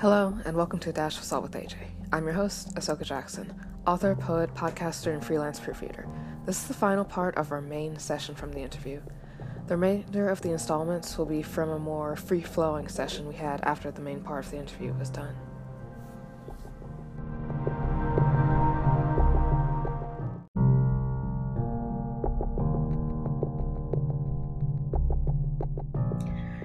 Hello, 0.00 0.38
and 0.44 0.56
welcome 0.56 0.78
to 0.78 0.92
Dash 0.92 1.18
of 1.18 1.24
Salt 1.24 1.42
with 1.42 1.54
AJ. 1.54 1.74
I'm 2.12 2.22
your 2.22 2.32
host, 2.32 2.72
Ahsoka 2.76 3.02
Jackson, 3.02 3.52
author, 3.84 4.14
poet, 4.14 4.54
podcaster, 4.54 5.12
and 5.12 5.24
freelance 5.24 5.58
proofreader. 5.58 6.06
This 6.46 6.62
is 6.62 6.68
the 6.68 6.74
final 6.74 7.04
part 7.04 7.36
of 7.36 7.50
our 7.50 7.60
main 7.60 7.98
session 7.98 8.36
from 8.36 8.52
the 8.52 8.60
interview. 8.60 9.00
The 9.66 9.76
remainder 9.76 10.28
of 10.28 10.40
the 10.40 10.52
installments 10.52 11.18
will 11.18 11.26
be 11.26 11.42
from 11.42 11.70
a 11.70 11.80
more 11.80 12.14
free 12.14 12.42
flowing 12.42 12.86
session 12.86 13.26
we 13.26 13.34
had 13.34 13.60
after 13.62 13.90
the 13.90 14.00
main 14.00 14.20
part 14.20 14.44
of 14.44 14.52
the 14.52 14.58
interview 14.58 14.92
was 14.92 15.10
done. 15.10 15.34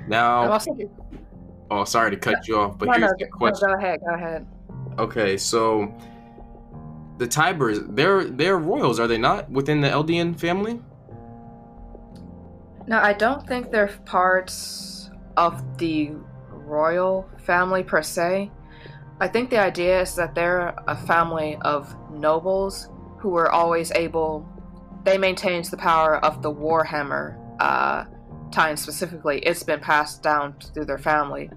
Now, 0.08 0.52
also, 0.52 0.78
oh, 1.80 1.84
sorry 1.86 2.12
to 2.12 2.18
cut 2.18 2.48
you 2.48 2.58
off, 2.58 2.78
but 2.78 2.86
no, 2.86 2.94
here's 2.94 3.02
no, 3.04 3.16
the 3.20 3.26
no, 3.26 3.32
question. 3.32 3.70
go 3.70 3.76
ahead, 3.76 4.00
go 4.08 4.14
ahead. 4.14 4.48
Okay, 5.00 5.38
so 5.38 5.94
the 7.18 7.28
Tyburs, 7.28 7.96
they're 7.96 8.26
they're 8.26 8.58
royals, 8.58 9.00
are 9.00 9.08
they 9.08 9.18
not 9.18 9.50
within 9.50 9.82
the 9.82 9.90
Eldian 9.90 10.40
family? 10.40 10.80
No, 12.86 13.00
I 13.00 13.14
don't 13.14 13.48
think 13.48 13.72
they're 13.72 13.88
parts 14.06 15.10
of 15.38 15.78
the 15.78 16.12
royal 16.50 17.30
family 17.46 17.84
per 17.84 18.02
se. 18.02 18.52
I 19.20 19.28
think 19.28 19.50
the 19.50 19.60
idea 19.60 20.02
is 20.02 20.16
that 20.16 20.36
they're 20.36 20.76
a 20.88 20.96
family 20.96 21.58
of 21.62 21.96
nobles 22.12 22.90
who 23.20 23.30
were 23.30 23.52
always 23.52 23.92
able. 23.92 24.48
They 25.06 25.18
maintained 25.18 25.66
the 25.66 25.78
power 25.78 26.18
of 26.26 26.42
the 26.42 26.52
Warhammer 26.52 27.38
uh, 27.60 28.06
time 28.54 28.78
specifically. 28.78 29.40
It's 29.40 29.64
been 29.64 29.80
passed 29.80 30.24
down 30.24 30.56
through 30.74 30.86
their 30.86 30.98
family, 30.98 31.50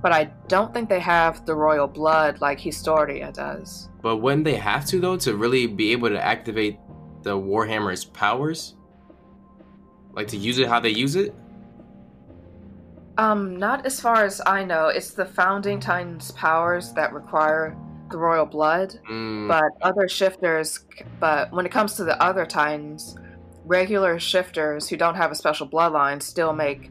but 0.00 0.12
I 0.12 0.24
don't 0.48 0.74
think 0.74 0.88
they 0.88 1.00
have 1.00 1.46
the 1.46 1.54
royal 1.54 1.86
blood 1.86 2.40
like 2.40 2.58
Historia 2.58 3.30
does. 3.32 3.88
But 4.02 4.16
wouldn't 4.16 4.44
they 4.44 4.56
have 4.56 4.84
to 4.86 5.00
though 5.00 5.16
to 5.18 5.36
really 5.36 5.66
be 5.66 5.92
able 5.92 6.08
to 6.08 6.22
activate 6.22 6.78
the 7.22 7.36
Warhammer's 7.36 8.04
powers? 8.04 8.74
Like 10.12 10.28
to 10.28 10.36
use 10.36 10.58
it 10.58 10.68
how 10.68 10.80
they 10.80 10.90
use 10.90 11.16
it? 11.16 11.34
Um, 13.18 13.56
not 13.56 13.86
as 13.86 14.00
far 14.00 14.24
as 14.24 14.40
I 14.46 14.64
know. 14.64 14.88
It's 14.88 15.10
the 15.12 15.26
founding 15.26 15.78
Titans' 15.78 16.30
powers 16.32 16.92
that 16.94 17.12
require 17.12 17.76
the 18.10 18.18
royal 18.18 18.46
blood. 18.46 18.98
Mm, 19.10 19.48
but 19.48 19.72
other 19.80 20.08
shifters 20.08 20.84
but 21.18 21.50
when 21.52 21.66
it 21.66 21.72
comes 21.72 21.94
to 21.94 22.04
the 22.04 22.22
other 22.22 22.46
titans 22.46 23.16
regular 23.64 24.18
shifters 24.18 24.88
who 24.88 24.96
don't 24.96 25.14
have 25.14 25.30
a 25.30 25.34
special 25.34 25.68
bloodline 25.68 26.22
still 26.22 26.52
make 26.52 26.90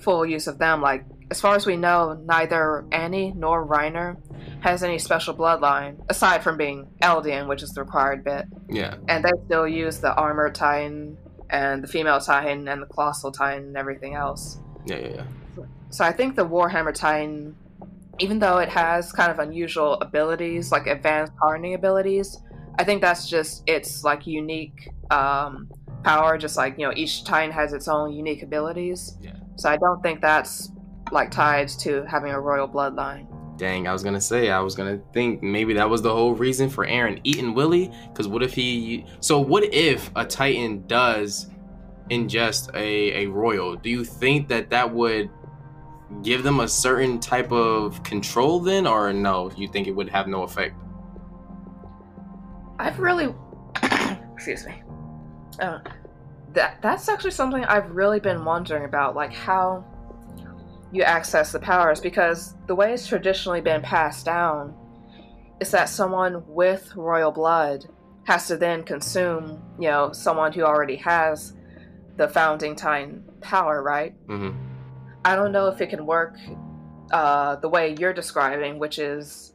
full 0.00 0.26
use 0.26 0.46
of 0.46 0.58
them 0.58 0.80
like 0.80 1.04
as 1.30 1.40
far 1.40 1.54
as 1.54 1.64
we 1.64 1.76
know 1.76 2.20
neither 2.26 2.84
annie 2.92 3.32
nor 3.36 3.66
reiner 3.66 4.16
has 4.60 4.82
any 4.82 4.98
special 4.98 5.34
bloodline 5.34 5.96
aside 6.08 6.42
from 6.42 6.56
being 6.56 6.86
eldian 7.02 7.48
which 7.48 7.62
is 7.62 7.70
the 7.70 7.80
required 7.80 8.22
bit 8.24 8.44
yeah. 8.68 8.96
and 9.08 9.24
they 9.24 9.30
still 9.46 9.66
use 9.66 9.98
the 9.98 10.12
armored 10.14 10.54
titan 10.54 11.16
and 11.50 11.82
the 11.82 11.88
female 11.88 12.20
titan 12.20 12.68
and 12.68 12.82
the 12.82 12.86
colossal 12.86 13.30
titan 13.32 13.64
and 13.64 13.76
everything 13.76 14.14
else 14.14 14.58
Yeah, 14.86 14.98
yeah, 14.98 15.08
yeah. 15.56 15.64
so 15.90 16.04
I 16.04 16.12
think 16.12 16.34
the 16.34 16.44
Warhammer 16.46 16.92
Titan, 16.92 17.54
even 18.18 18.38
though 18.38 18.58
it 18.58 18.68
has 18.68 19.12
kind 19.12 19.30
of 19.30 19.38
unusual 19.38 19.94
abilities, 20.00 20.72
like 20.72 20.86
advanced 20.86 21.32
hardening 21.40 21.74
abilities, 21.74 22.38
I 22.78 22.84
think 22.84 23.00
that's 23.00 23.28
just 23.28 23.62
its 23.66 24.02
like 24.02 24.26
unique 24.26 24.90
um, 25.10 25.70
power. 26.02 26.38
Just 26.38 26.56
like 26.56 26.78
you 26.78 26.86
know, 26.86 26.92
each 26.94 27.24
Titan 27.24 27.52
has 27.52 27.72
its 27.72 27.88
own 27.88 28.12
unique 28.12 28.42
abilities. 28.42 29.16
Yeah. 29.20 29.32
So 29.56 29.68
I 29.68 29.76
don't 29.76 30.02
think 30.02 30.20
that's 30.20 30.70
like 31.10 31.30
tied 31.30 31.68
to 31.68 32.04
having 32.04 32.32
a 32.32 32.40
royal 32.40 32.68
bloodline. 32.68 33.26
Dang, 33.58 33.86
I 33.86 33.92
was 33.92 34.02
gonna 34.02 34.20
say, 34.20 34.50
I 34.50 34.60
was 34.60 34.74
gonna 34.74 35.00
think 35.12 35.42
maybe 35.42 35.74
that 35.74 35.88
was 35.88 36.02
the 36.02 36.12
whole 36.12 36.34
reason 36.34 36.68
for 36.68 36.86
Eren 36.86 37.20
eating 37.22 37.54
Willy. 37.54 37.92
Because 38.08 38.26
what 38.26 38.42
if 38.42 38.54
he? 38.54 39.06
So 39.20 39.38
what 39.38 39.64
if 39.72 40.10
a 40.16 40.24
Titan 40.24 40.86
does 40.86 41.50
ingest 42.10 42.74
a 42.74 43.24
a 43.24 43.26
royal? 43.26 43.76
Do 43.76 43.90
you 43.90 44.04
think 44.04 44.48
that 44.48 44.70
that 44.70 44.92
would 44.92 45.30
give 46.22 46.42
them 46.42 46.60
a 46.60 46.68
certain 46.68 47.20
type 47.20 47.52
of 47.52 48.02
control 48.02 48.58
then, 48.60 48.86
or 48.86 49.12
no? 49.12 49.50
You 49.56 49.68
think 49.68 49.86
it 49.86 49.92
would 49.92 50.08
have 50.08 50.26
no 50.26 50.42
effect? 50.42 50.74
I've 52.78 52.98
really, 52.98 53.32
excuse 54.34 54.66
me, 54.66 54.82
uh, 55.60 55.78
that 56.52 56.80
that's 56.82 57.08
actually 57.08 57.30
something 57.30 57.64
I've 57.64 57.90
really 57.90 58.20
been 58.20 58.44
wondering 58.44 58.84
about, 58.84 59.14
like 59.14 59.32
how 59.32 59.84
you 60.90 61.02
access 61.02 61.52
the 61.52 61.58
powers, 61.58 62.00
because 62.00 62.54
the 62.66 62.74
way 62.74 62.92
it's 62.92 63.06
traditionally 63.06 63.60
been 63.60 63.80
passed 63.80 64.26
down 64.26 64.74
is 65.60 65.70
that 65.70 65.88
someone 65.88 66.42
with 66.46 66.94
royal 66.96 67.30
blood 67.30 67.86
has 68.24 68.46
to 68.48 68.56
then 68.56 68.82
consume, 68.82 69.62
you 69.78 69.88
know, 69.88 70.12
someone 70.12 70.52
who 70.52 70.62
already 70.62 70.96
has 70.96 71.54
the 72.16 72.28
founding 72.28 72.76
Titan 72.76 73.24
power, 73.40 73.82
right? 73.82 74.14
Mm-hmm. 74.26 74.56
I 75.24 75.34
don't 75.34 75.52
know 75.52 75.68
if 75.68 75.80
it 75.80 75.88
can 75.88 76.04
work 76.04 76.36
uh, 77.10 77.56
the 77.56 77.68
way 77.68 77.94
you're 77.98 78.12
describing, 78.12 78.78
which 78.78 78.98
is 78.98 79.54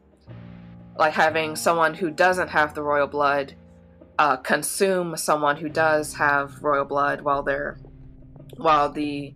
like 0.97 1.13
having 1.13 1.55
someone 1.55 1.93
who 1.93 2.09
doesn't 2.09 2.47
have 2.47 2.73
the 2.73 2.81
royal 2.81 3.07
blood 3.07 3.53
uh, 4.19 4.37
consume 4.37 5.15
someone 5.17 5.57
who 5.57 5.69
does 5.69 6.13
have 6.15 6.61
royal 6.63 6.85
blood 6.85 7.21
while 7.21 7.43
they're 7.43 7.77
while 8.57 8.91
the 8.91 9.33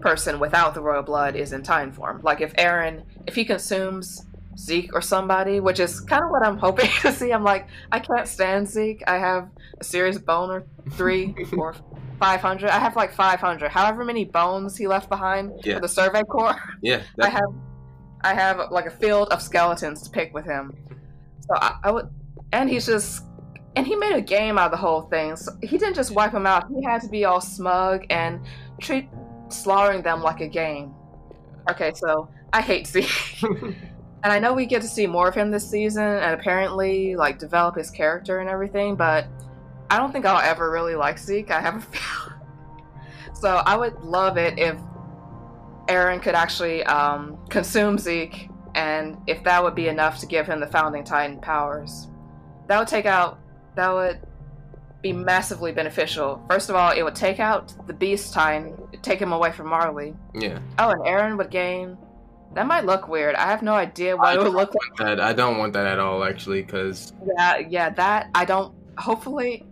person 0.00 0.38
without 0.40 0.74
the 0.74 0.80
royal 0.80 1.02
blood 1.02 1.36
is 1.36 1.52
in 1.52 1.62
Titan 1.62 1.92
form. 1.92 2.20
Like 2.22 2.40
if 2.40 2.52
Eren, 2.54 3.04
if 3.26 3.34
he 3.34 3.44
consumes 3.44 4.26
Zeke 4.58 4.94
or 4.94 5.02
somebody, 5.02 5.60
which 5.60 5.80
is 5.80 6.00
kind 6.00 6.24
of 6.24 6.30
what 6.30 6.42
I'm 6.44 6.56
hoping 6.58 6.88
to 7.02 7.12
see. 7.12 7.30
I'm 7.32 7.44
like, 7.44 7.68
I 7.92 7.98
can't 8.00 8.26
stand 8.26 8.68
Zeke. 8.68 9.02
I 9.06 9.18
have 9.18 9.48
a 9.78 9.84
serious 9.84 10.18
bone 10.18 10.50
or 10.50 10.64
three 10.92 11.34
or 11.56 11.74
500. 12.18 12.70
I 12.70 12.78
have 12.78 12.96
like 12.96 13.12
500. 13.12 13.70
However 13.70 14.04
many 14.04 14.24
bones 14.24 14.76
he 14.76 14.86
left 14.86 15.08
behind 15.08 15.52
Yeah. 15.64 15.74
for 15.74 15.80
the 15.80 15.88
Survey 15.88 16.22
Corps. 16.22 16.56
Yeah. 16.82 17.02
I 17.20 17.28
have, 17.28 17.52
I 18.22 18.34
have 18.34 18.70
like 18.70 18.86
a 18.86 18.90
field 18.90 19.28
of 19.28 19.42
skeletons 19.42 20.02
to 20.02 20.10
pick 20.10 20.32
with 20.32 20.46
him. 20.46 20.72
So 21.40 21.54
I, 21.56 21.76
I 21.84 21.90
would, 21.90 22.08
and 22.52 22.70
he's 22.70 22.86
just, 22.86 23.24
and 23.76 23.86
he 23.86 23.94
made 23.94 24.14
a 24.14 24.20
game 24.20 24.58
out 24.58 24.66
of 24.66 24.70
the 24.72 24.78
whole 24.78 25.02
thing. 25.02 25.36
So 25.36 25.52
he 25.62 25.78
didn't 25.78 25.94
just 25.94 26.10
wipe 26.10 26.32
them 26.32 26.46
out. 26.46 26.64
He 26.68 26.82
had 26.82 27.02
to 27.02 27.08
be 27.08 27.26
all 27.26 27.40
smug 27.40 28.06
and 28.10 28.40
treat 28.80 29.08
slaughtering 29.48 30.02
them 30.02 30.22
like 30.22 30.40
a 30.40 30.48
game. 30.48 30.94
Okay, 31.70 31.92
so 31.94 32.28
I 32.52 32.62
hate 32.62 32.86
Zeke. 32.86 33.10
and 33.42 34.32
I 34.32 34.38
know 34.38 34.54
we 34.54 34.66
get 34.66 34.82
to 34.82 34.88
see 34.88 35.06
more 35.06 35.28
of 35.28 35.34
him 35.34 35.50
this 35.50 35.68
season 35.68 36.02
and 36.02 36.40
apparently 36.40 37.16
like 37.16 37.38
develop 37.38 37.76
his 37.76 37.90
character 37.90 38.38
and 38.38 38.48
everything, 38.48 38.96
but 38.96 39.26
I 39.90 39.98
don't 39.98 40.10
think 40.10 40.24
I'll 40.24 40.40
ever 40.40 40.70
really 40.70 40.94
like 40.94 41.18
Zeke. 41.18 41.50
I 41.50 41.60
have 41.60 41.76
a 41.76 41.80
feeling. 41.80 42.40
So 43.34 43.62
I 43.66 43.76
would 43.76 44.00
love 44.00 44.38
it 44.38 44.58
if 44.58 44.78
Eren 45.88 46.22
could 46.22 46.34
actually 46.34 46.82
um, 46.84 47.38
consume 47.50 47.98
Zeke, 47.98 48.48
and 48.74 49.18
if 49.26 49.44
that 49.44 49.62
would 49.62 49.74
be 49.74 49.88
enough 49.88 50.18
to 50.20 50.26
give 50.26 50.46
him 50.46 50.60
the 50.60 50.66
founding 50.66 51.04
Titan 51.04 51.38
powers, 51.40 52.08
that 52.68 52.78
would 52.78 52.88
take 52.88 53.06
out. 53.06 53.38
That 53.76 53.92
would 53.94 54.18
be 55.02 55.12
massively 55.12 55.70
beneficial. 55.72 56.42
First 56.50 56.68
of 56.70 56.74
all, 56.76 56.90
it 56.90 57.02
would 57.02 57.14
take 57.14 57.38
out 57.38 57.72
the 57.86 57.92
Beast 57.92 58.32
Titan, 58.32 58.74
take 59.02 59.20
him 59.20 59.32
away 59.32 59.52
from 59.52 59.68
Marley. 59.68 60.14
yeah. 60.34 60.58
Oh, 60.78 60.90
and 60.90 61.02
Eren 61.02 61.36
would 61.38 61.50
gain. 61.50 61.96
That 62.54 62.66
might 62.66 62.86
look 62.86 63.06
weird. 63.06 63.34
I 63.34 63.46
have 63.50 63.62
no 63.62 63.74
idea 63.74 64.16
what 64.16 64.28
I 64.28 64.34
it 64.34 64.38
would 64.42 64.52
look 64.54 64.74
like. 64.74 64.96
That 64.98 65.20
I 65.20 65.32
don't 65.34 65.58
want 65.58 65.74
that 65.74 65.86
at 65.86 65.98
all, 65.98 66.24
actually, 66.24 66.62
because 66.62 67.12
Yeah, 67.38 67.58
yeah, 67.58 67.90
that 67.90 68.30
I 68.34 68.44
don't. 68.46 68.74
Hopefully, 68.96 69.66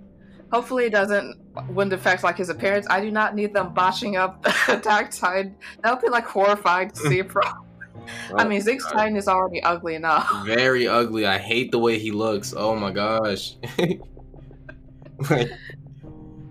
hopefully 0.52 0.84
it 0.84 0.90
doesn't 0.92 1.40
wouldn't 1.70 1.94
affect 1.94 2.22
like 2.22 2.36
his 2.36 2.50
appearance. 2.50 2.86
I 2.90 3.00
do 3.00 3.10
not 3.10 3.34
need 3.34 3.54
them 3.54 3.72
botching 3.72 4.16
up 4.16 4.42
the 4.66 4.76
attack 4.76 5.12
Titan. 5.12 5.56
That 5.82 5.92
would 5.94 6.02
be 6.02 6.10
like 6.10 6.26
horrifying 6.26 6.90
to 6.90 6.96
see. 6.96 7.22
From. 7.34 7.63
I 8.34 8.44
oh 8.44 8.48
mean, 8.48 8.60
Zeke's 8.60 8.84
Titan 8.90 9.16
is 9.16 9.28
already 9.28 9.62
ugly 9.62 9.94
enough. 9.94 10.28
very 10.46 10.86
ugly. 10.88 11.26
I 11.26 11.38
hate 11.38 11.70
the 11.70 11.78
way 11.78 11.98
he 11.98 12.10
looks. 12.10 12.54
Oh 12.56 12.74
my 12.74 12.90
gosh. 12.90 13.56
Like, 15.30 15.48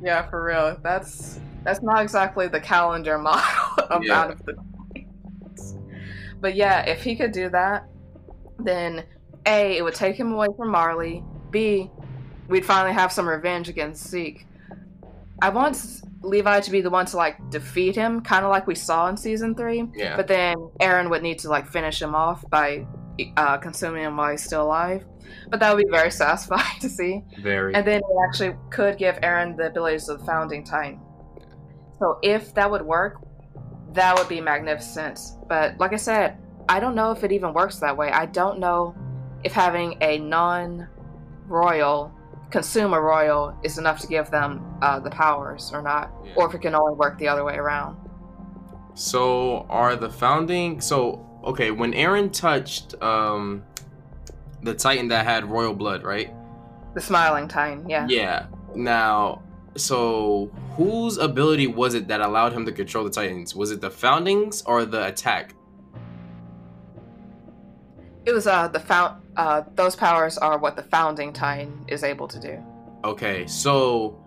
Yeah, 0.02 0.28
for 0.30 0.42
real. 0.44 0.78
That's 0.82 1.40
that's 1.64 1.82
not 1.82 2.02
exactly 2.02 2.48
the 2.48 2.60
calendar 2.60 3.18
model 3.20 3.84
of 3.90 4.04
Yeah. 4.04 4.22
out 4.22 4.32
of 4.32 4.46
the. 4.46 4.56
But 6.40 6.56
yeah, 6.56 6.82
if 6.82 7.04
he 7.04 7.16
could 7.16 7.32
do 7.32 7.50
that, 7.50 7.88
then 8.60 9.04
a 9.46 9.78
it 9.78 9.82
would 9.84 9.96
take 9.96 10.16
him 10.16 10.32
away 10.32 10.48
from 10.58 10.70
Marley. 10.72 11.24
B 11.52 11.90
we'd 12.48 12.66
finally 12.66 12.94
have 12.94 13.12
some 13.12 13.28
revenge 13.28 13.70
against 13.70 14.08
Zeke. 14.08 14.46
I 15.42 15.50
want 15.50 15.76
Levi 16.24 16.62
to 16.62 16.72
be 16.72 16.82
the 16.82 16.90
one 16.90 17.06
to 17.08 17.18
like 17.18 17.38
defeat 17.50 17.96
him, 17.96 18.22
kind 18.22 18.46
of 18.46 18.50
like 18.50 18.66
we 18.66 18.76
saw 18.76 19.08
in 19.10 19.18
season 19.18 19.56
three. 19.56 19.84
yeah. 19.94 20.16
But 20.16 20.28
then 20.28 20.56
Eren 20.80 21.10
would 21.10 21.22
need 21.22 21.40
to 21.40 21.50
like 21.50 21.68
finish 21.68 22.02
him 22.02 22.16
off 22.16 22.44
by 22.50 22.86
uh, 23.38 23.58
consuming 23.58 24.04
him 24.04 24.18
while 24.18 24.32
he's 24.32 24.44
still 24.44 24.64
alive. 24.64 25.06
But 25.50 25.60
that 25.60 25.76
would 25.76 25.84
be 25.84 25.90
very 25.92 26.12
satisfying 26.24 26.80
to 26.82 26.90
see. 26.90 27.22
very. 27.42 27.76
And 27.76 27.86
then 27.86 27.98
it 27.98 28.28
actually 28.28 28.56
could 28.70 28.98
give 28.98 29.16
Eren 29.22 29.58
the 29.58 29.68
abilities 29.68 30.10
of 30.10 30.20
the 30.20 30.26
founding 30.26 30.64
Titan. 30.64 31.00
So 32.00 32.20
if 32.24 32.54
that 32.56 32.70
would 32.70 32.82
work, 32.82 33.18
that 33.94 34.18
would 34.18 34.28
be 34.28 34.42
magnificent. 34.42 35.20
But 35.48 35.78
like 35.80 35.94
I 35.94 35.98
said, 35.98 36.38
I 36.70 36.80
don't 36.80 36.96
know 36.96 37.12
if 37.12 37.24
it 37.24 37.32
even 37.32 37.54
works 37.54 37.78
that 37.80 37.96
way. 37.96 38.12
I 38.12 38.26
don't 38.26 38.60
know 38.60 38.96
if 39.44 39.52
having 39.52 39.98
a 40.02 40.18
non 40.20 40.88
royal 41.48 42.14
consume 42.54 42.94
a 42.94 43.02
royal 43.02 43.58
is 43.64 43.80
enough 43.80 44.00
to 44.00 44.06
give 44.08 44.30
them 44.30 44.64
uh, 44.84 45.00
the 45.00 45.10
powers 45.10 45.72
or 45.74 45.82
not, 45.82 46.12
Yeah. 46.24 46.34
or 46.36 46.48
if 46.48 46.54
it 46.54 46.62
can 46.62 46.76
only 46.76 46.94
work 46.94 47.18
the 47.18 47.28
other 47.28 47.44
way 47.44 47.56
around. 47.56 47.98
So 48.94 49.66
are 49.70 49.96
the 49.96 50.10
founding 50.10 50.80
so 50.80 51.00
okay, 51.44 51.72
when 51.72 51.92
Eren 51.94 52.32
touched 52.32 52.90
um 53.02 53.64
the 54.62 54.74
Titan 54.76 55.08
that 55.10 55.26
had 55.26 55.42
royal 55.46 55.74
blood, 55.74 56.04
right? 56.04 56.30
The 56.94 57.02
smiling 57.02 57.48
Titan, 57.48 57.90
yeah. 57.90 58.06
Yeah. 58.08 58.46
Now 58.76 59.42
so 59.76 60.52
whose 60.78 61.18
ability 61.18 61.66
was 61.66 61.96
it 61.96 62.08
that 62.10 62.22
allowed 62.22 62.54
him 62.54 62.66
to 62.68 62.72
control 62.72 63.04
the 63.04 63.10
Titans? 63.10 63.56
Was 63.56 63.72
it 63.72 63.82
the 63.82 63.90
foundings 63.90 64.62
or 64.68 64.86
the 64.86 65.08
attack? 65.08 65.56
It 68.26 68.34
was 68.34 68.48
uh 68.48 68.68
the 68.68 68.80
found 68.80 69.22
uh 69.36 69.64
those 69.76 69.96
powers 69.96 70.38
are 70.38 70.58
what 70.58 70.76
the 70.76 70.84
founding 70.84 71.34
Titan 71.34 71.86
is 71.88 72.04
able 72.04 72.28
to 72.28 72.40
do. 72.40 72.64
Okay, 73.04 73.46
so 73.48 74.24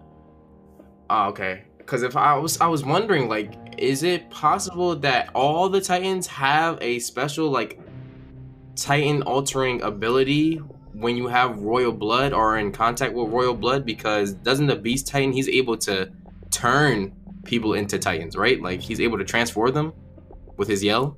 uh, 1.09 1.29
okay, 1.29 1.65
because 1.79 2.03
if 2.03 2.17
I 2.17 2.37
was 2.37 2.61
I 2.61 2.67
was 2.67 2.85
wondering 2.85 3.29
like, 3.29 3.55
is 3.79 4.03
it 4.03 4.29
possible 4.31 4.97
that 4.97 5.31
all 5.35 5.69
the 5.69 5.81
Titans 5.81 6.27
have 6.27 6.79
a 6.81 6.99
special 6.99 7.51
like 7.51 7.81
Titan 8.75 9.23
altering 9.23 9.83
ability 9.83 10.57
when 10.93 11.17
you 11.17 11.29
have 11.29 11.59
royal 11.61 11.93
blood 11.93 12.33
or 12.33 12.59
in 12.59 12.73
contact 12.73 13.15
with 13.15 13.29
royal 13.29 13.55
blood? 13.55 13.87
Because 13.87 14.33
doesn't 14.33 14.67
the 14.67 14.77
Beast 14.77 15.07
Titan 15.07 15.33
he's 15.33 15.49
able 15.49 15.77
to 15.79 16.11
turn 16.51 17.15
people 17.45 17.75
into 17.75 17.99
Titans, 17.99 18.37
right? 18.37 18.61
Like 18.61 18.81
he's 18.81 19.01
able 19.01 19.19
to 19.19 19.25
transform 19.25 19.73
them 19.73 19.93
with 20.57 20.69
his 20.69 20.83
yell. 20.83 21.17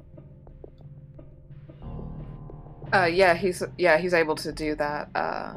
Uh 2.92 3.04
yeah, 3.04 3.34
he's 3.34 3.62
yeah, 3.76 3.98
he's 3.98 4.14
able 4.14 4.34
to 4.36 4.52
do 4.52 4.74
that. 4.76 5.10
Uh 5.14 5.54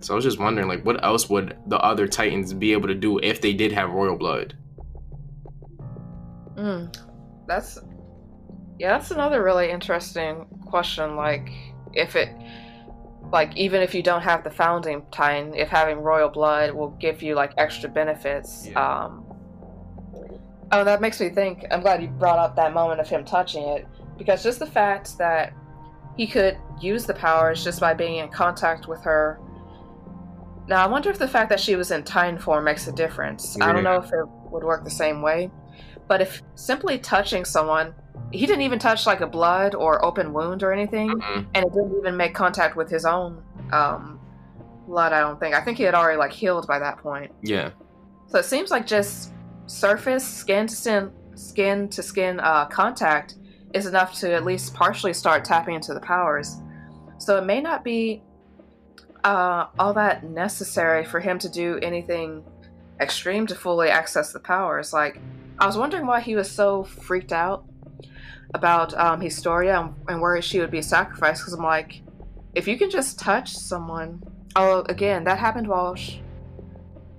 So 0.00 0.14
I 0.14 0.16
was 0.16 0.24
just 0.24 0.38
wondering, 0.38 0.68
like, 0.68 0.84
what 0.84 1.02
else 1.04 1.28
would 1.30 1.56
the 1.66 1.78
other 1.78 2.06
Titans 2.06 2.52
be 2.52 2.72
able 2.72 2.88
to 2.88 2.94
do 2.94 3.18
if 3.18 3.40
they 3.40 3.52
did 3.52 3.72
have 3.72 3.90
royal 3.90 4.16
blood? 4.16 4.54
mm, 6.56 6.96
that's 7.46 7.78
yeah, 8.78 8.90
that's 8.90 9.10
another 9.10 9.42
really 9.42 9.70
interesting 9.70 10.46
question. 10.66 11.16
Like 11.16 11.50
if 11.92 12.16
it 12.16 12.30
like 13.32 13.56
even 13.56 13.82
if 13.82 13.94
you 13.94 14.02
don't 14.02 14.22
have 14.22 14.44
the 14.44 14.50
founding 14.50 15.02
Titan, 15.10 15.54
if 15.54 15.68
having 15.68 15.98
royal 15.98 16.28
blood 16.28 16.72
will 16.72 16.90
give 16.90 17.22
you 17.22 17.34
like 17.34 17.52
extra 17.56 17.88
benefits. 17.88 18.68
Yeah. 18.70 19.04
Um 19.04 19.24
Oh, 20.72 20.84
that 20.84 21.00
makes 21.00 21.20
me 21.20 21.28
think. 21.28 21.64
I'm 21.70 21.80
glad 21.80 22.02
you 22.02 22.08
brought 22.08 22.38
up 22.38 22.56
that 22.56 22.74
moment 22.74 23.00
of 23.00 23.08
him 23.08 23.24
touching 23.24 23.62
it 23.62 23.86
because 24.18 24.42
just 24.42 24.58
the 24.58 24.66
fact 24.66 25.18
that 25.18 25.52
he 26.16 26.26
could 26.26 26.56
use 26.80 27.04
the 27.06 27.14
powers 27.14 27.62
just 27.62 27.80
by 27.80 27.94
being 27.94 28.16
in 28.16 28.28
contact 28.28 28.88
with 28.88 29.02
her. 29.02 29.38
Now, 30.68 30.82
I 30.82 30.88
wonder 30.88 31.10
if 31.10 31.18
the 31.18 31.28
fact 31.28 31.50
that 31.50 31.60
she 31.60 31.76
was 31.76 31.90
in 31.90 32.02
Titan 32.02 32.38
form 32.38 32.64
makes 32.64 32.88
a 32.88 32.92
difference. 32.92 33.56
I 33.60 33.72
don't 33.72 33.84
know 33.84 33.96
if 33.96 34.12
it 34.12 34.26
would 34.50 34.64
work 34.64 34.82
the 34.82 34.90
same 34.90 35.22
way, 35.22 35.50
but 36.08 36.20
if 36.20 36.42
simply 36.54 36.98
touching 36.98 37.44
someone, 37.44 37.94
he 38.32 38.46
didn't 38.46 38.62
even 38.62 38.78
touch 38.78 39.06
like 39.06 39.20
a 39.20 39.26
blood 39.26 39.74
or 39.74 40.04
open 40.04 40.32
wound 40.32 40.62
or 40.62 40.72
anything, 40.72 41.10
Mhm. 41.10 41.46
and 41.54 41.64
it 41.64 41.72
didn't 41.72 41.96
even 41.98 42.16
make 42.16 42.34
contact 42.34 42.76
with 42.76 42.90
his 42.90 43.04
own 43.04 43.42
um, 43.72 44.18
blood. 44.86 45.12
I 45.12 45.20
don't 45.20 45.38
think. 45.38 45.54
I 45.54 45.60
think 45.60 45.76
he 45.78 45.84
had 45.84 45.94
already 45.94 46.18
like 46.18 46.32
healed 46.32 46.66
by 46.66 46.78
that 46.78 46.98
point. 46.98 47.30
Yeah. 47.42 47.70
So 48.28 48.38
it 48.38 48.44
seems 48.44 48.70
like 48.70 48.86
just 48.86 49.32
surface 49.66 50.24
skin 50.26 50.66
to 50.66 50.74
skin, 50.74 51.10
skin 51.34 51.88
to 51.90 52.02
skin 52.02 52.40
uh, 52.40 52.64
contact 52.66 53.36
is 53.76 53.86
enough 53.86 54.14
to 54.20 54.32
at 54.32 54.44
least 54.44 54.74
partially 54.74 55.12
start 55.12 55.44
tapping 55.44 55.74
into 55.74 55.92
the 55.94 56.00
powers. 56.00 56.56
So 57.18 57.36
it 57.36 57.44
may 57.44 57.60
not 57.60 57.84
be 57.84 58.22
uh, 59.22 59.66
all 59.78 59.92
that 59.94 60.24
necessary 60.24 61.04
for 61.04 61.20
him 61.20 61.38
to 61.40 61.48
do 61.48 61.78
anything 61.82 62.42
extreme 63.00 63.46
to 63.46 63.54
fully 63.54 63.90
access 63.90 64.32
the 64.32 64.40
powers. 64.40 64.92
Like 64.92 65.20
I 65.58 65.66
was 65.66 65.76
wondering 65.76 66.06
why 66.06 66.20
he 66.20 66.34
was 66.34 66.50
so 66.50 66.84
freaked 66.84 67.32
out 67.32 67.64
about 68.54 68.94
um, 68.94 69.20
Historia 69.20 69.78
and, 69.78 69.94
and 70.08 70.22
worried 70.22 70.44
she 70.44 70.60
would 70.60 70.70
be 70.70 70.82
sacrificed. 70.82 71.42
Because 71.42 71.52
I'm 71.52 71.62
like, 71.64 72.02
if 72.54 72.66
you 72.66 72.78
can 72.78 72.90
just 72.90 73.18
touch 73.18 73.54
someone. 73.54 74.22
Oh, 74.58 74.84
again, 74.88 75.24
that 75.24 75.38
happened 75.38 75.68
while 75.68 75.94
sh- 75.96 76.20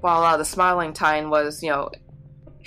while 0.02 0.24
uh, 0.24 0.38
the 0.38 0.46
smiling 0.46 0.92
Titan 0.92 1.30
was, 1.30 1.62
you 1.62 1.70
know, 1.70 1.92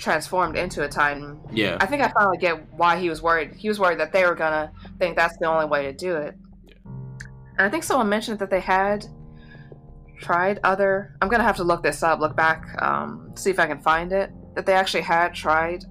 transformed 0.01 0.57
into 0.57 0.83
a 0.83 0.87
Titan. 0.87 1.39
Yeah. 1.51 1.77
I 1.79 1.85
think 1.85 2.01
I 2.01 2.09
finally 2.09 2.37
get 2.37 2.73
why 2.73 2.97
he 2.97 3.07
was 3.07 3.21
worried. 3.21 3.53
He 3.55 3.69
was 3.69 3.79
worried 3.79 3.99
that 3.99 4.11
they 4.11 4.25
were 4.25 4.35
gonna 4.35 4.71
think 4.99 5.15
that's 5.15 5.37
the 5.37 5.45
only 5.45 5.67
way 5.67 5.83
to 5.83 5.93
do 5.93 6.15
it. 6.15 6.35
yeah. 6.65 6.73
And 7.57 7.67
I 7.67 7.69
think 7.69 7.83
someone 7.83 8.09
mentioned 8.09 8.39
that 8.39 8.49
they 8.49 8.59
had 8.59 9.05
tried 10.19 10.59
other. 10.63 11.15
I'm 11.21 11.29
gonna 11.29 11.43
have 11.43 11.57
to 11.57 11.63
look 11.63 11.83
this 11.83 12.03
up, 12.03 12.19
look 12.19 12.35
back, 12.35 12.81
um, 12.81 13.31
see 13.35 13.51
if 13.51 13.59
I 13.59 13.67
can 13.67 13.79
find 13.79 14.11
it. 14.11 14.31
That 14.55 14.65
they 14.65 14.73
actually 14.73 15.03
had 15.03 15.33
tried 15.33 15.85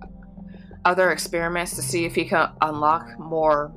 other 0.85 1.13
experiments 1.13 1.77
to 1.77 1.83
see 1.83 2.05
if 2.05 2.15
he 2.15 2.25
could 2.25 2.49
unlock 2.61 3.19
more. 3.19 3.73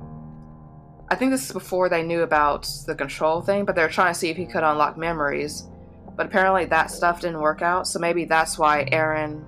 I 1.10 1.16
think 1.16 1.30
this 1.30 1.46
is 1.46 1.52
before 1.52 1.88
they 1.88 2.02
knew 2.02 2.22
about 2.22 2.68
the 2.86 2.94
control 2.94 3.40
thing, 3.40 3.64
but 3.64 3.76
they 3.76 3.82
were 3.82 3.88
trying 3.88 4.12
to 4.12 4.18
see 4.18 4.30
if 4.30 4.36
he 4.36 4.46
could 4.46 4.62
unlock 4.62 4.98
memories. 4.98 5.68
But 6.16 6.26
apparently 6.26 6.64
that 6.66 6.90
stuff 6.90 7.20
didn't 7.20 7.40
work 7.40 7.62
out, 7.62 7.86
so 7.86 7.98
maybe 7.98 8.24
that's 8.24 8.58
why 8.58 8.84
Eren 8.90 9.44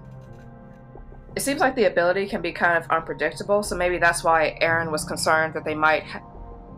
it 1.37 1.43
seems 1.43 1.61
like 1.61 1.77
the 1.77 1.85
ability 1.85 2.27
can 2.27 2.41
be 2.41 2.50
kind 2.50 2.83
of 2.83 2.91
unpredictable, 2.91 3.62
so 3.62 3.77
maybe 3.77 3.99
that's 3.99 4.25
why 4.25 4.59
Eren 4.62 4.91
was 4.91 5.05
concerned 5.05 5.53
that 5.53 5.67
they 5.67 5.75
might 5.75 6.03
ha- 6.05 6.23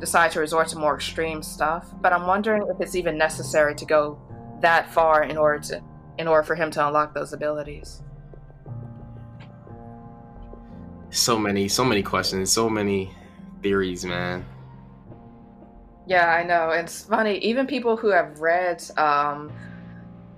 decide 0.01 0.33
to 0.33 0.41
resort 0.41 0.67
to 0.69 0.77
more 0.77 0.97
extreme 0.97 1.45
stuff. 1.45 1.87
But 2.01 2.13
I'm 2.13 2.27
wondering 2.27 2.67
if 2.69 2.81
it's 2.81 2.97
even 2.97 3.17
necessary 3.17 3.77
to 3.77 3.85
go 3.85 4.21
that 4.61 4.93
far 4.93 5.23
in 5.23 5.37
order 5.37 5.63
to 5.69 5.83
in 6.19 6.27
order 6.27 6.43
for 6.43 6.57
him 6.57 6.73
to 6.73 6.85
unlock 6.85 7.15
those 7.15 7.33
abilities. 7.33 8.03
So 11.11 11.39
many, 11.39 11.69
so 11.69 11.85
many 11.85 12.03
questions, 12.03 12.51
so 12.51 12.69
many 12.69 13.13
theories, 13.63 14.05
man. 14.05 14.45
Yeah, 16.09 16.29
I 16.29 16.43
know. 16.43 16.71
It's 16.71 17.05
funny. 17.05 17.39
Even 17.39 17.69
people 17.69 17.97
who 17.97 18.09
have 18.09 18.41
read 18.41 18.83
um, 18.97 19.53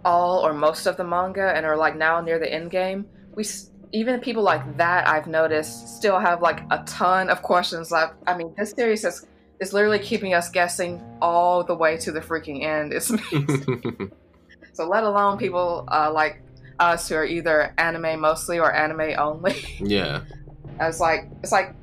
all 0.04 0.46
or 0.46 0.52
most 0.52 0.86
of 0.86 0.98
the 0.98 1.04
manga 1.04 1.54
and 1.56 1.64
are 1.64 1.76
like 1.76 1.96
now 1.96 2.20
near 2.20 2.38
the 2.38 2.52
end 2.52 2.70
game, 2.70 3.06
we 3.34 3.44
even 3.92 4.20
people 4.20 4.42
like 4.42 4.76
that 4.76 5.08
I've 5.08 5.26
noticed 5.26 5.96
still 5.96 6.18
have 6.18 6.42
like 6.42 6.62
a 6.70 6.82
ton 6.84 7.28
of 7.28 7.42
questions 7.42 7.90
left. 7.90 8.14
I 8.26 8.36
mean, 8.36 8.54
this 8.56 8.70
series 8.70 9.04
is 9.04 9.26
is 9.60 9.72
literally 9.72 9.98
keeping 9.98 10.32
us 10.32 10.48
guessing 10.48 11.02
all 11.20 11.62
the 11.62 11.74
way 11.74 11.96
to 11.98 12.12
the 12.12 12.20
freaking 12.20 12.64
end. 12.64 12.92
It's 12.92 13.10
amazing. 13.32 14.12
so 14.72 14.88
let 14.88 15.04
alone 15.04 15.38
people 15.38 15.86
uh, 15.88 16.10
like 16.12 16.42
us 16.78 17.08
who 17.08 17.14
are 17.16 17.26
either 17.26 17.74
anime 17.76 18.20
mostly 18.20 18.58
or 18.58 18.72
anime 18.72 19.18
only. 19.18 19.54
yeah. 19.80 20.22
I 20.80 20.86
was 20.86 20.98
like, 20.98 21.28
it's 21.42 21.52
like 21.52 21.74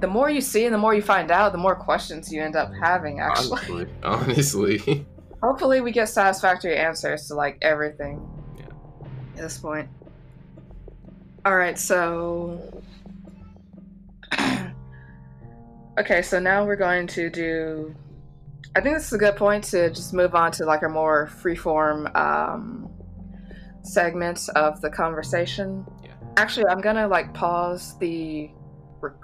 the 0.00 0.06
more 0.06 0.30
you 0.30 0.40
see 0.40 0.64
and 0.64 0.72
the 0.72 0.78
more 0.78 0.94
you 0.94 1.02
find 1.02 1.32
out, 1.32 1.50
the 1.50 1.58
more 1.58 1.74
questions 1.74 2.32
you 2.32 2.40
end 2.40 2.54
up 2.54 2.70
having. 2.80 3.18
Actually. 3.18 3.88
Honestly. 4.04 4.78
Honestly. 4.84 5.06
Hopefully, 5.42 5.80
we 5.80 5.90
get 5.90 6.08
satisfactory 6.08 6.76
answers 6.76 7.26
to 7.28 7.34
like 7.34 7.58
everything. 7.62 8.24
Yeah. 8.56 8.66
At 9.32 9.36
this 9.36 9.58
point. 9.58 9.88
All 11.44 11.56
right, 11.56 11.78
so. 11.78 12.82
okay, 15.98 16.22
so 16.22 16.38
now 16.40 16.64
we're 16.64 16.76
going 16.76 17.06
to 17.08 17.30
do. 17.30 17.94
I 18.76 18.80
think 18.80 18.96
this 18.96 19.06
is 19.06 19.12
a 19.12 19.18
good 19.18 19.36
point 19.36 19.64
to 19.64 19.88
just 19.90 20.12
move 20.12 20.34
on 20.34 20.52
to 20.52 20.64
like 20.64 20.82
a 20.82 20.88
more 20.88 21.28
freeform 21.42 22.14
um, 22.16 22.90
segment 23.82 24.48
of 24.56 24.80
the 24.80 24.90
conversation. 24.90 25.86
Yeah. 26.02 26.12
Actually, 26.36 26.66
I'm 26.66 26.80
gonna 26.80 27.08
like 27.08 27.32
pause 27.34 27.96
the. 27.98 28.50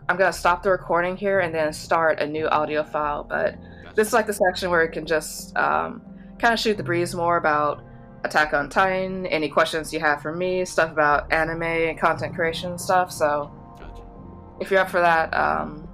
I'm 0.08 0.16
gonna 0.16 0.32
stop 0.32 0.62
the 0.62 0.70
recording 0.70 1.16
here 1.16 1.40
and 1.40 1.54
then 1.54 1.72
start 1.72 2.20
a 2.20 2.26
new 2.26 2.46
audio 2.48 2.84
file, 2.84 3.24
but 3.24 3.56
this 3.96 4.08
is 4.08 4.14
like 4.14 4.26
the 4.26 4.32
section 4.32 4.70
where 4.70 4.82
it 4.82 4.92
can 4.92 5.04
just 5.04 5.56
um, 5.56 6.00
kind 6.38 6.54
of 6.54 6.60
shoot 6.60 6.76
the 6.76 6.82
breeze 6.82 7.14
more 7.14 7.36
about 7.36 7.82
Attack 8.24 8.54
on 8.54 8.70
Titan, 8.70 9.26
any 9.26 9.50
questions 9.50 9.92
you 9.92 10.00
have 10.00 10.22
for 10.22 10.34
me, 10.34 10.64
stuff 10.64 10.90
about 10.90 11.30
anime 11.30 11.62
and 11.62 11.98
content 11.98 12.34
creation 12.34 12.78
stuff. 12.78 13.12
So 13.12 13.52
Gotcha. 13.78 14.02
if 14.60 14.70
you're 14.70 14.80
up 14.80 14.90
for 14.90 15.00
that, 15.00 15.32
um, 15.34 15.86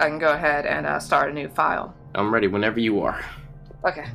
I 0.00 0.08
can 0.08 0.18
go 0.18 0.32
ahead 0.32 0.64
and 0.66 0.86
uh, 0.86 0.98
start 0.98 1.30
a 1.30 1.34
new 1.34 1.48
file. 1.48 1.94
I'm 2.14 2.32
ready 2.32 2.48
whenever 2.48 2.80
you 2.80 3.02
are. 3.02 3.22
Okay. 3.84 4.06